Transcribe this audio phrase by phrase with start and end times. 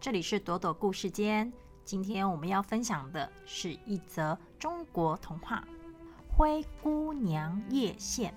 [0.00, 1.52] 这里是朵朵故事间。
[1.84, 5.66] 今天我们要分享的是一则中国童话
[6.36, 8.32] 《灰姑娘叶县》。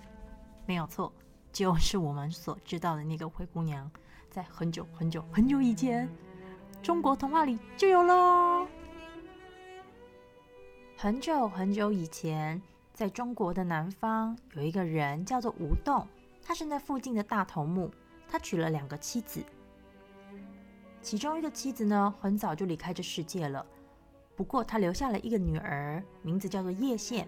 [0.65, 1.13] 没有错，
[1.53, 3.89] 就是我们所知道的那个灰姑娘，
[4.31, 6.09] 在很久很久很久以前，
[6.81, 8.65] 中国童话里就有喽。
[10.97, 12.59] 很久很久以前，
[12.91, 16.07] 在中国的南方，有一个人叫做吴栋，
[16.41, 17.91] 他是那附近的大头目，
[18.27, 19.45] 他娶了两个妻子。
[21.01, 23.65] 其中一个妻子呢，很早就离开这世界了。
[24.35, 27.27] 不过他留下了一个女儿，名字叫做叶县。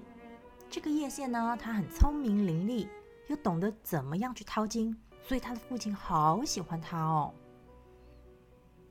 [0.69, 2.87] 这个叶县呢，她很聪明伶俐，
[3.27, 7.33] 又懂得怎么样去掏金，所以他的父亲好喜欢她哦。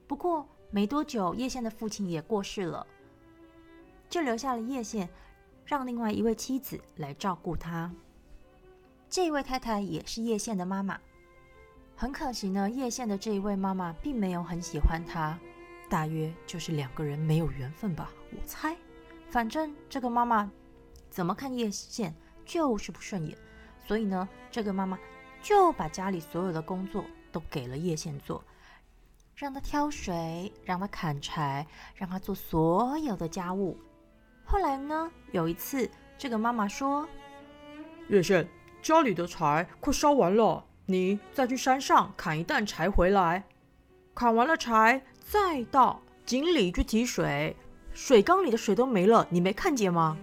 [0.07, 2.87] 不过没多久，叶县的父亲也过世了，
[4.09, 5.09] 就留下了叶县，
[5.65, 7.93] 让另外一位妻子来照顾他。
[9.09, 11.01] 这位太太也是叶县的妈妈。
[11.95, 15.39] 很可惜呢，叶县的这一位妈妈并没有很喜欢他，
[15.89, 18.77] 大约就是两个人没有缘分吧，我猜。
[19.29, 20.51] 反正这个妈妈
[21.09, 23.39] 怎么看叶县就是不顺眼，
[23.87, 24.99] 所以呢，这个妈妈
[25.41, 28.43] 就把家里所有的工作都给了叶县做，
[29.37, 33.79] 让他挑水，让他砍柴，让他做所有的家务。
[34.45, 37.09] 后来呢，有一次，这个妈妈说
[38.11, 38.49] ：“叶县，
[38.83, 43.45] 家里的柴快烧完了。”你再去山上砍一担柴回来，
[44.15, 47.57] 砍完了柴再到井里去提水，
[47.93, 50.17] 水缸里的水都没了，你没看见吗？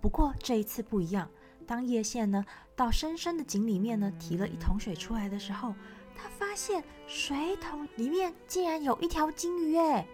[0.00, 1.28] 不过这一次不一样，
[1.66, 2.44] 当叶县呢
[2.74, 5.74] 到深深的井里面呢提了一桶水出来的时候，
[6.16, 10.06] 他发现水桶里面竟然有一条金鱼哎！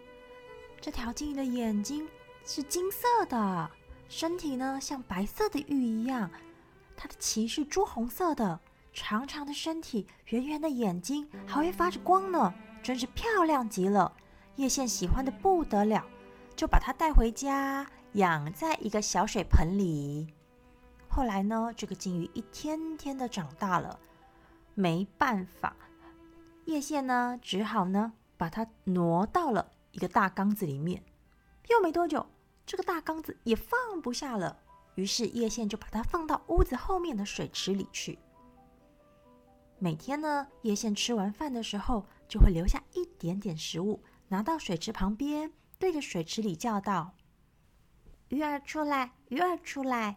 [0.81, 2.07] 这条金鱼的眼睛
[2.45, 3.71] 是金色的，
[4.09, 6.31] 身体呢像白色的玉一样。
[7.03, 8.61] 它的鳍是朱红色的，
[8.93, 14.13] 长长的身体，圆圆的眼睛，还会发着光呢，真是漂亮极了。
[14.55, 16.07] 叶县喜欢的不得了，
[16.55, 20.33] 就把它带回家，养在一个小水盆里。
[21.09, 23.99] 后来呢，这个金鱼一天天的长大了，
[24.77, 25.75] 没办法，
[26.67, 31.03] 叶县呢只好呢把它挪到了一个大缸子里面。
[31.69, 32.25] 又没多久，
[32.65, 34.57] 这个大缸子也放不下了。
[34.95, 38.19] 于是叶县就把它放到屋子后面的水池里去。
[39.79, 47.15] 每天呢，叶县吃完饭的时候，就会留下一点点食物，拿到水池旁边，对着水池里叫道
[48.29, 50.17] ：“鱼儿出来，鱼儿出来。”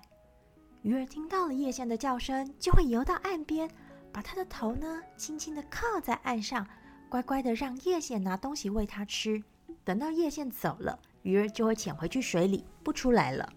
[0.84, 3.68] 鱼儿听到了叶县的叫声，就会游到岸边，
[4.14, 6.68] 把它的头呢轻轻的靠在岸上，
[7.10, 9.44] 乖乖的让叶县拿东西喂它吃。
[9.84, 13.52] 等到叶县走了，鱼儿就会潜回去水里，不出来了。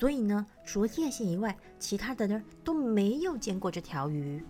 [0.00, 4.42] 所以呢，除了叶县以外，其他的人都没有见过这条鱼。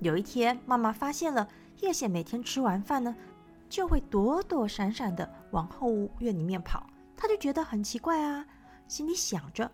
[0.00, 1.48] 有一天，妈妈发现了
[1.80, 3.16] 叶县每天吃完饭呢，
[3.70, 8.46] 就会躲躲闪闪的往后院里面跑，她就觉得很奇怪啊，
[8.86, 9.72] 心里想着：“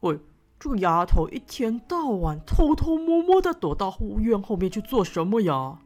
[0.00, 0.20] 喂，
[0.58, 5.78] 这个丫头一天到晚偷偷摸摸的躲到后院后面去做什么呀？”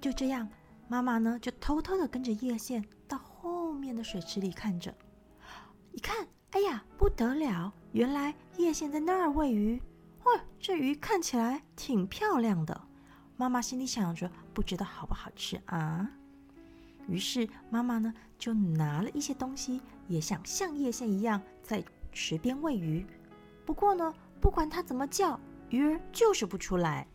[0.00, 0.48] 就这样，
[0.86, 4.94] 妈妈呢就偷偷的跟着叶县到后面的水池里看着，
[5.90, 6.28] 一看。
[6.56, 7.70] 哎呀，不得了！
[7.92, 9.78] 原来叶县在那儿喂鱼。
[10.24, 12.80] 哇，这鱼看起来挺漂亮的。
[13.36, 16.10] 妈妈心里想着，不知道好不好吃啊。
[17.08, 23.06] 于是妈妈呢，就拿了一些东西，也想像叶县一样在池边喂鱼。
[23.66, 25.38] 不过呢，不管它怎么叫，
[25.68, 27.06] 鱼儿就是不出来。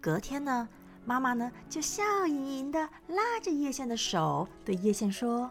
[0.00, 0.68] 隔天呢，
[1.04, 5.50] 妈妈呢就笑盈盈的拉着叶县的手，对叶县说。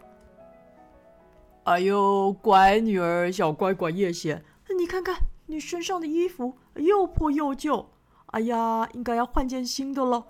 [1.68, 4.42] 哎呦，乖女儿，小乖乖叶贤，
[4.74, 7.90] 你看看你身上的衣服又破又旧，
[8.28, 10.24] 哎呀，应该要换件新的了。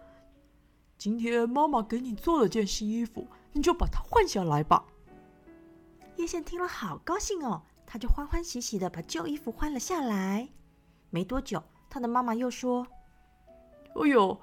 [0.99, 4.85] 今天妈妈给你做了件新衣服，你就把它换下来吧。
[6.17, 10.49] 叶贤听了好高兴哦，他就欢欢喜喜的把旧衣服换了下来。
[11.11, 12.85] 没多久，他的妈妈又说
[13.95, 14.37] ：“哎呦，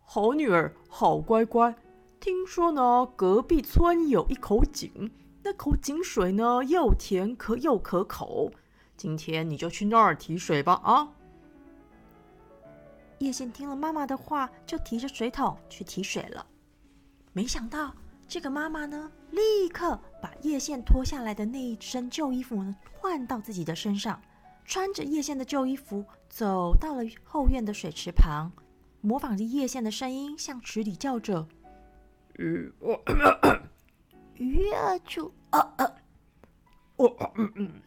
[0.00, 1.76] 好女儿，好乖乖，
[2.18, 5.12] 听说呢，隔壁村有一口井。”
[5.44, 8.52] 那口井水呢，又甜可又可口。
[8.96, 11.08] 今天你就去那儿提水吧，啊！
[13.18, 16.46] 叶县听了妈妈的话，就提着水桶去提水了。
[17.32, 17.92] 没想到，
[18.28, 24.20] 这个妈妈呢，立刻把叶县脱下来的那一身旧衣服呢，换到自己的身上，
[24.64, 28.52] 穿着叶县的旧衣服，走到了后院的水池旁，
[29.00, 31.48] 模仿着叶县的声音，向池里叫着
[32.38, 33.02] ：“鱼我。”
[34.42, 35.84] 鱼儿出，啊啊，
[36.96, 37.82] 哦，嗯嗯，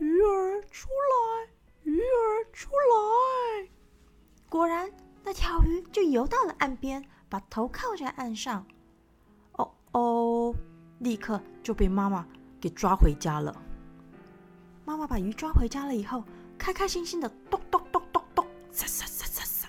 [0.00, 1.48] 鱼儿出来，
[1.84, 3.68] 鱼儿出来。
[4.48, 4.90] 果然，
[5.22, 8.66] 那条鱼就游到了岸边，把头靠在岸上。
[9.52, 10.54] 哦哦，
[10.98, 12.26] 立刻就被妈妈
[12.60, 13.54] 给抓回家了。
[14.84, 16.24] 妈妈把鱼抓回家了以后，
[16.58, 19.68] 开开心心的咚咚咚咚咚，撒撒撒撒撒，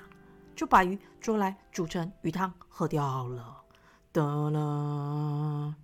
[0.56, 3.62] 就把鱼捉来煮成鱼汤喝掉了。
[4.12, 5.76] 得了，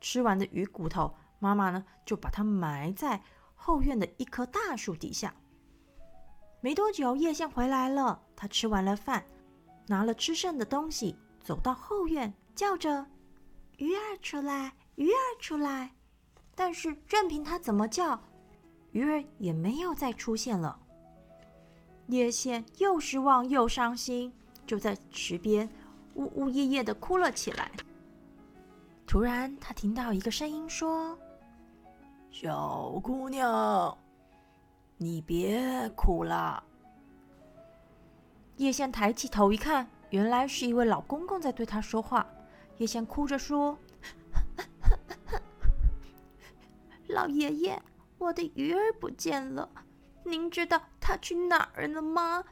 [0.00, 3.22] 吃完的鱼骨头，妈妈呢就把它埋在
[3.54, 5.34] 后院的一棵大树底下。
[6.60, 8.20] 没多久，叶线回来了。
[8.36, 9.24] 他吃完了饭，
[9.86, 13.06] 拿了吃剩的东西，走到后院，叫着
[13.78, 15.92] ：“鱼儿出来，鱼儿出来！”
[16.54, 18.20] 但是任凭他怎么叫，
[18.92, 20.78] 鱼儿也没有再出现了。
[22.08, 24.32] 叶线又失望又伤心，
[24.66, 25.68] 就在池边
[26.14, 27.70] 呜呜咽咽的哭了起来。
[29.10, 31.18] 突然，他听到一个声音说
[32.30, 33.98] ：“小姑娘。”
[34.98, 36.62] 你别哭了。
[38.58, 42.24] 叶线抬起头一看，原来是一位老公公在对他说话。
[42.76, 43.76] 叶线哭着说
[47.10, 47.82] ：“老爷爷，
[48.16, 49.68] 我的鱼儿不见了，
[50.22, 52.44] 您知道它去哪儿了吗？”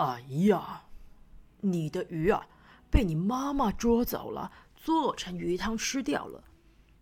[0.00, 0.84] 哎呀，
[1.60, 2.46] 你的鱼啊，
[2.90, 6.42] 被你妈妈捉走了，做成鱼汤吃掉了。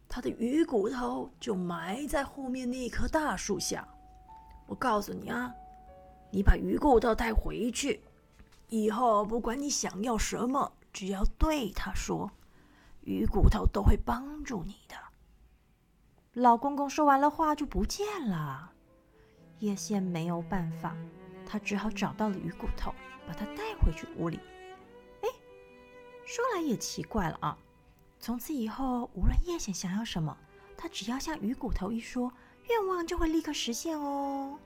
[0.08, 3.86] 他的鱼骨头就埋在后面那棵大树下。
[4.66, 5.52] 我告诉你啊，
[6.30, 8.00] 你把鱼骨头带回去，
[8.68, 12.30] 以后不管你想要什么，只要对他说，
[13.02, 14.96] 鱼骨头都会帮助你的。
[16.32, 18.72] 老公公说完了话就不见了。
[19.60, 20.96] 叶线没有办法，
[21.46, 22.92] 他只好找到了鱼骨头，
[23.26, 24.38] 把它带回去屋里。
[25.22, 25.28] 哎，
[26.24, 27.58] 说来也奇怪了啊。
[28.26, 30.36] 从此以后，无论叶显想要什么，
[30.76, 32.32] 他只要向鱼骨头一说，
[32.68, 34.58] 愿望就会立刻实现哦。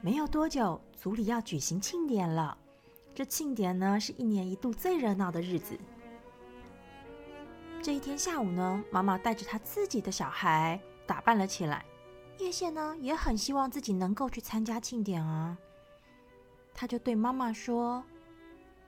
[0.00, 2.58] 没有多久，族里要举行庆典了。
[3.14, 5.78] 这庆典呢，是一年一度最热闹的日子。
[7.80, 11.84] 这一天下午呢，妈妈带着她自己的小孩打扮了起来。
[12.40, 15.56] 叶县呢，也很希望自己能够去参加庆典啊。
[16.74, 18.02] 他就对妈妈说：“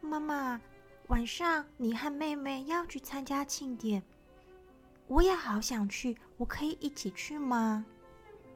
[0.03, 0.61] 妈妈。”
[1.09, 4.03] 晚上，你和妹妹要去参加庆典，
[5.07, 7.87] 我也好想去，我可以一起去吗？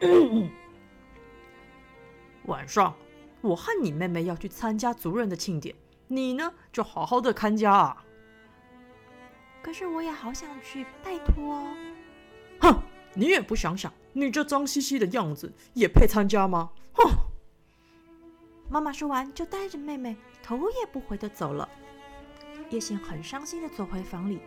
[2.44, 2.94] 晚上，
[3.40, 5.74] 我和你妹妹要去参加族人的庆典，
[6.06, 8.04] 你呢，就好好的看家啊。”
[9.62, 11.66] 可是我也好想去，拜托。
[12.60, 12.78] 哼，
[13.14, 16.72] 你也不想想，你这脏兮兮的样子，也配参加吗？
[16.92, 17.10] 哼！
[18.74, 21.68] 妈妈说完，就带着妹妹头也不回的走了。
[22.70, 24.40] 叶线很伤心的走回房里，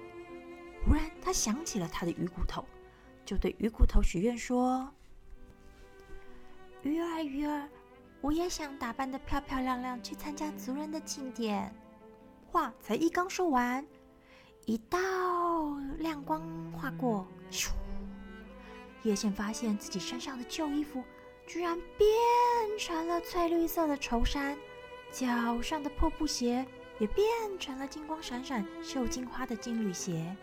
[0.84, 2.66] 忽然他想起了他的鱼骨头，
[3.24, 4.94] 就对鱼骨头许愿说
[6.84, 7.70] ：“鱼儿，鱼儿，
[8.20, 11.74] 我也想打扮的漂漂亮亮去参加族人的庆典。”
[12.52, 13.88] 话才一刚说完，
[14.66, 15.00] 一道
[16.00, 16.42] 亮光
[16.74, 17.70] 划过，咻！
[19.04, 21.02] 叶线发现自己身上的旧衣服。
[21.48, 22.10] 居然变
[22.78, 24.58] 成了翠绿色的绸衫，
[25.12, 26.64] 脚上的破布鞋
[27.00, 27.26] 也变
[27.58, 30.36] 成了金光闪闪、绣金花的金缕鞋。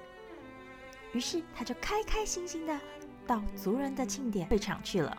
[1.13, 2.81] 于是他就开开心心的
[3.27, 5.17] 到族人的庆典会场去了。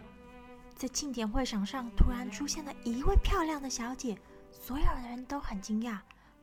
[0.76, 4.18] 在庆典会场上，突然出现了一位漂亮的小姐，
[4.52, 6.00] 所有的人都很惊讶，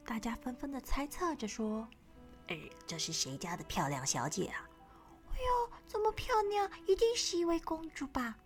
[0.06, 1.86] 大家纷纷的猜测着说
[2.48, 4.70] ：“哎，这是谁家的漂亮小姐啊？
[5.32, 8.36] 哎呦，这么漂亮，一定是一位公主吧？”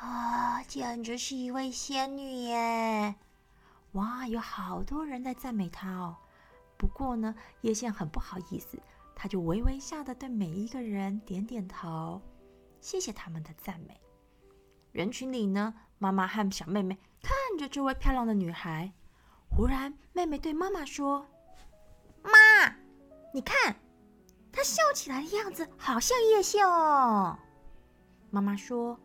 [0.00, 3.16] 啊，简直是一位仙女耶！
[3.92, 6.16] 哇，有好多人在赞美她哦。
[6.76, 8.78] 不过呢，叶线很不好意思，
[9.16, 12.22] 她就微微笑的对每一个人点点头，
[12.80, 14.00] 谢谢他们的赞美。
[14.92, 18.92] 人群里呢，妈妈和小妹妹看着这位漂亮的女孩。
[19.50, 21.26] 忽然，妹妹对妈妈说
[22.22, 22.30] ：“妈，
[23.34, 23.74] 你看，
[24.52, 27.36] 她笑起来的样子好像叶线哦。”
[28.30, 29.00] 妈妈说。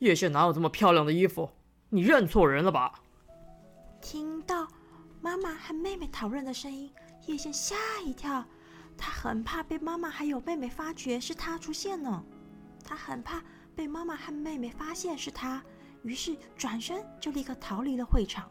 [0.00, 1.50] 叶县哪有这么漂亮的衣服？
[1.90, 3.00] 你认错人了吧？
[4.00, 4.66] 听到
[5.20, 6.90] 妈妈和妹妹讨论的声音，
[7.26, 8.42] 叶县吓一跳，
[8.96, 12.24] 他很怕被妈妈还有妹妹发觉是他出现呢，
[12.82, 13.42] 他很怕
[13.76, 15.62] 被妈妈和妹妹发现是他，
[16.02, 18.50] 于是转身就立刻逃离了会场。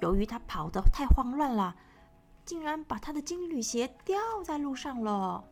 [0.00, 1.76] 由于他跑得太慌乱了，
[2.44, 5.44] 竟然把他的金缕鞋掉在路上了。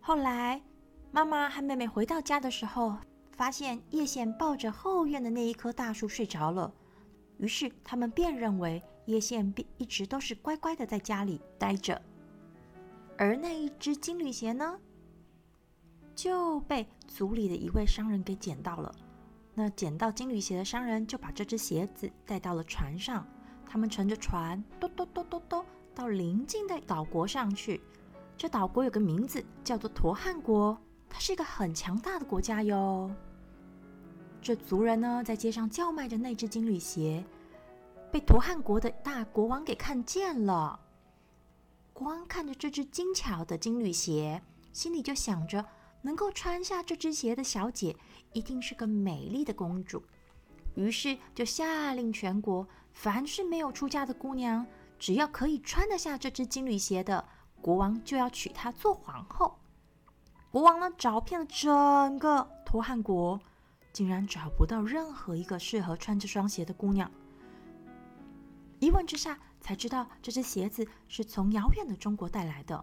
[0.00, 0.62] 后来，
[1.10, 2.96] 妈妈和妹妹回到家的时候。
[3.40, 6.70] 发现叶线抱着后院的那一棵大树睡着了，
[7.38, 11.98] 于是他们便认为叶线便一直都是乖乖的在家里待着，
[13.16, 14.78] 而那一只金缕鞋呢，
[16.14, 18.94] 就被族里的一位商人给捡到了。
[19.54, 23.26] 那捡到金缕鞋的商人就把这只鞋子带到了船上，
[23.64, 27.80] 他们乘着船，嘟嘟嘟嘟嘟，到邻近的岛国上去。
[28.36, 30.78] 这岛国有个名字叫做陀汉国，
[31.08, 33.10] 它是一个很强大的国家哟。
[34.42, 37.22] 这族人呢，在街上叫卖着那只金缕鞋，
[38.10, 40.80] 被陀汉国的大国王给看见了。
[41.92, 44.40] 国王看着这只精巧的金缕鞋，
[44.72, 45.64] 心里就想着，
[46.00, 47.94] 能够穿下这只鞋的小姐，
[48.32, 50.02] 一定是个美丽的公主。
[50.74, 54.66] 于是就下令全国，凡是没有出嫁的姑娘，
[54.98, 57.22] 只要可以穿得下这只金缕鞋的，
[57.60, 59.58] 国王就要娶她做皇后。
[60.50, 63.38] 国王呢，找遍了整个托汉国，
[63.92, 67.10] 竟然找不到任何一个适合穿这双鞋的姑娘。
[68.78, 72.82] 一问之下，才知道这只鞋子是从遥远的中国带来的。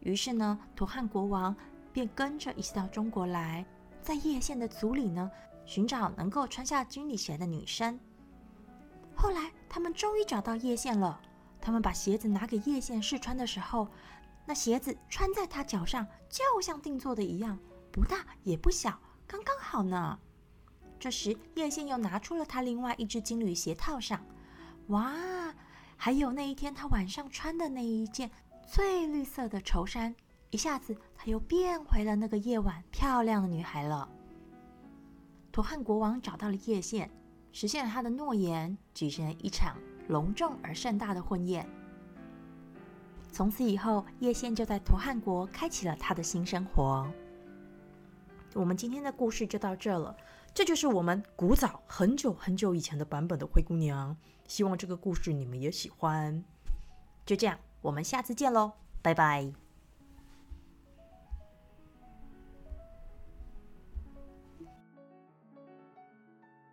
[0.00, 1.54] 于是呢，图汉国王
[1.92, 3.64] 便跟着一起到中国来，
[4.02, 5.30] 在叶县的族里呢，
[5.66, 8.00] 寻找能够穿下军礼鞋的女生。
[9.14, 11.20] 后来，他们终于找到叶县了。
[11.60, 13.86] 他们把鞋子拿给叶县试穿的时候，
[14.46, 17.58] 那鞋子穿在他脚上，就像定做的一样，
[17.92, 20.18] 不大也不小，刚刚好呢。
[21.00, 24.20] 这时，叶县又拿出了他另外一只金缕鞋套上。
[24.88, 25.10] 哇，
[25.96, 28.30] 还有那一天他晚上穿的那一件
[28.68, 30.14] 翠绿色的绸衫，
[30.50, 34.06] 一下子他又变回了那个夜晚漂亮的女孩了。
[35.50, 37.10] 陀汉国王找到了叶县，
[37.50, 39.78] 实现了他的诺言，举行了一场
[40.08, 41.66] 隆重而盛大的婚宴。
[43.32, 47.10] 从此以后，叶县就在陀汉国开启了他的新生活。
[48.54, 50.14] 我们今天的故事就到这了，
[50.52, 54.16] 这就是我们古早很久很久以前的版本的灰姑娘。
[54.46, 56.42] 希望这个故事你们也喜欢。
[57.24, 59.69] 就这样，我们下次见喽，拜拜。